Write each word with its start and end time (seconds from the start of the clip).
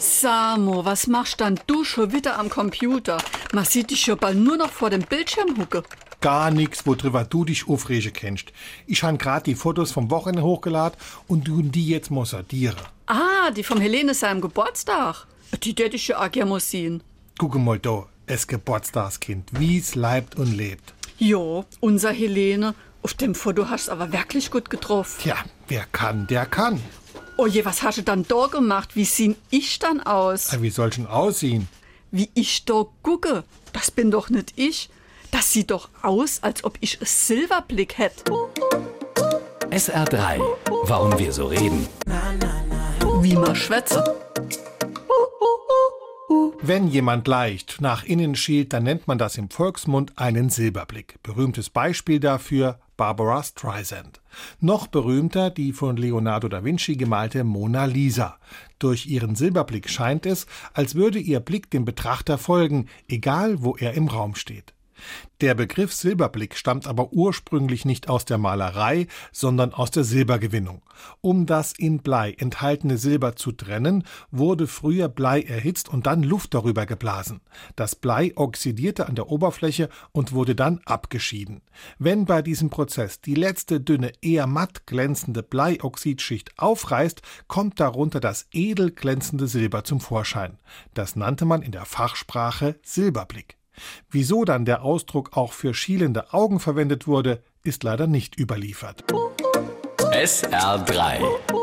Samo, 0.00 0.86
was 0.86 1.06
machst 1.08 1.42
dann 1.42 1.60
du 1.66 1.84
schon 1.84 2.10
wieder 2.12 2.38
am 2.38 2.48
Computer? 2.48 3.18
Man 3.52 3.66
sieht 3.66 3.90
dich 3.90 4.06
ja 4.06 4.14
bald 4.14 4.38
nur 4.38 4.56
noch 4.56 4.70
vor 4.70 4.88
dem 4.88 5.02
Bildschirm 5.02 5.58
hucke. 5.58 5.82
Gar 6.22 6.50
nix, 6.50 6.86
worüber 6.86 7.24
du 7.24 7.44
dich 7.44 7.68
aufregen 7.68 8.12
kennst. 8.14 8.46
Ich 8.86 9.02
han 9.02 9.18
grad 9.18 9.46
die 9.46 9.54
Fotos 9.54 9.92
vom 9.92 10.10
Wochenende 10.10 10.42
hochgeladen 10.42 10.98
und 11.28 11.46
du 11.46 11.60
die 11.60 11.86
jetzt 11.86 12.10
muss 12.10 12.30
sortieren. 12.30 12.78
Ah, 13.06 13.50
die 13.50 13.62
vom 13.62 13.78
Helene 13.78 14.14
seinem 14.14 14.40
Geburtstag. 14.40 15.26
Die 15.62 15.70
hätte 15.70 15.96
ich 15.96 16.08
ja 16.08 16.24
auch 16.24 16.30
gerne 16.30 16.50
mal 16.50 16.60
sehen. 16.60 17.02
Gucke 17.38 17.58
mal 17.58 17.78
da, 17.78 18.06
es 18.26 18.46
Geburtstagskind, 18.46 19.50
wie's 19.52 19.96
leibt 19.96 20.36
und 20.36 20.56
lebt. 20.56 20.94
Jo, 21.18 21.66
unser 21.80 22.12
Helene. 22.12 22.74
Auf 23.02 23.14
dem 23.14 23.34
Foto 23.34 23.68
hast 23.68 23.88
du 23.88 23.92
aber 23.92 24.12
wirklich 24.12 24.50
gut 24.50 24.70
getroffen. 24.70 25.20
Tja, 25.22 25.36
wer 25.68 25.84
kann, 25.92 26.26
der 26.26 26.46
kann. 26.46 26.80
Oh 27.42 27.46
je, 27.46 27.64
was 27.64 27.82
hast 27.82 27.96
du 27.96 28.02
dann 28.02 28.26
da 28.28 28.48
gemacht? 28.48 28.96
Wie 28.96 29.06
sehen 29.06 29.34
ich 29.48 29.78
dann 29.78 30.02
aus? 30.02 30.52
Ja, 30.52 30.60
Wie 30.60 30.68
soll 30.68 30.92
schon 30.92 31.06
aussehen? 31.06 31.68
Wie 32.10 32.28
ich 32.34 32.66
da 32.66 32.84
gucke? 33.02 33.44
Das 33.72 33.90
bin 33.90 34.10
doch 34.10 34.28
nicht 34.28 34.52
ich. 34.56 34.90
Das 35.30 35.50
sieht 35.50 35.70
doch 35.70 35.88
aus, 36.02 36.42
als 36.42 36.64
ob 36.64 36.76
ich 36.80 36.98
einen 36.98 37.06
Silberblick 37.06 37.96
hätte. 37.96 38.24
SR3. 39.70 40.38
Warum 40.84 41.18
wir 41.18 41.32
so 41.32 41.46
reden. 41.46 41.88
Wie 43.22 43.34
man 43.36 43.56
schwätze. 43.56 44.04
Wenn 46.62 46.88
jemand 46.88 47.26
leicht 47.26 47.80
nach 47.80 48.04
innen 48.04 48.36
schielt, 48.36 48.72
dann 48.72 48.84
nennt 48.84 49.08
man 49.08 49.18
das 49.18 49.36
im 49.36 49.50
Volksmund 49.50 50.16
einen 50.16 50.50
Silberblick. 50.50 51.20
Berühmtes 51.22 51.70
Beispiel 51.70 52.20
dafür 52.20 52.78
Barbara 52.96 53.42
Streisand. 53.42 54.20
Noch 54.60 54.86
berühmter 54.86 55.50
die 55.50 55.72
von 55.72 55.96
Leonardo 55.96 56.48
da 56.48 56.62
Vinci 56.62 56.96
gemalte 56.96 57.42
Mona 57.42 57.86
Lisa. 57.86 58.38
Durch 58.78 59.06
ihren 59.06 59.34
Silberblick 59.34 59.88
scheint 59.88 60.24
es, 60.26 60.46
als 60.72 60.94
würde 60.94 61.18
ihr 61.18 61.40
Blick 61.40 61.70
dem 61.70 61.84
Betrachter 61.84 62.38
folgen, 62.38 62.86
egal 63.08 63.62
wo 63.62 63.74
er 63.76 63.94
im 63.94 64.06
Raum 64.06 64.36
steht. 64.36 64.72
Der 65.40 65.54
Begriff 65.54 65.94
Silberblick 65.94 66.54
stammt 66.54 66.86
aber 66.86 67.12
ursprünglich 67.12 67.84
nicht 67.84 68.08
aus 68.08 68.24
der 68.24 68.36
Malerei, 68.36 69.06
sondern 69.32 69.72
aus 69.72 69.90
der 69.90 70.04
Silbergewinnung. 70.04 70.82
Um 71.22 71.46
das 71.46 71.72
in 71.72 72.00
Blei 72.00 72.32
enthaltene 72.32 72.98
Silber 72.98 73.36
zu 73.36 73.52
trennen, 73.52 74.04
wurde 74.30 74.66
früher 74.66 75.08
Blei 75.08 75.40
erhitzt 75.40 75.88
und 75.88 76.06
dann 76.06 76.22
Luft 76.22 76.52
darüber 76.52 76.84
geblasen. 76.84 77.40
Das 77.76 77.96
Blei 77.96 78.32
oxidierte 78.36 79.06
an 79.06 79.14
der 79.14 79.30
Oberfläche 79.30 79.88
und 80.12 80.32
wurde 80.32 80.54
dann 80.54 80.80
abgeschieden. 80.84 81.62
Wenn 81.98 82.26
bei 82.26 82.42
diesem 82.42 82.68
Prozess 82.70 83.20
die 83.20 83.34
letzte 83.34 83.80
dünne, 83.80 84.12
eher 84.20 84.46
matt 84.46 84.86
glänzende 84.86 85.42
Bleioxidschicht 85.42 86.58
aufreißt, 86.58 87.22
kommt 87.48 87.80
darunter 87.80 88.20
das 88.20 88.46
edel 88.52 88.90
glänzende 88.90 89.46
Silber 89.46 89.84
zum 89.84 90.00
Vorschein. 90.00 90.58
Das 90.92 91.16
nannte 91.16 91.44
man 91.44 91.62
in 91.62 91.72
der 91.72 91.86
Fachsprache 91.86 92.78
Silberblick. 92.82 93.59
Wieso 94.10 94.44
dann 94.44 94.64
der 94.64 94.82
Ausdruck 94.82 95.36
auch 95.36 95.52
für 95.52 95.74
schielende 95.74 96.32
Augen 96.32 96.60
verwendet 96.60 97.06
wurde, 97.06 97.42
ist 97.62 97.82
leider 97.82 98.06
nicht 98.06 98.38
überliefert. 98.38 99.04
SR3. 100.12 101.59